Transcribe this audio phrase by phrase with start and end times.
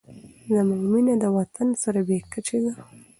[0.55, 2.73] زموږ مینه د وطن سره بې کچې ده.